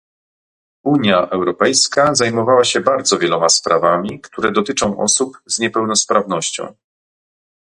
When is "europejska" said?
1.29-2.15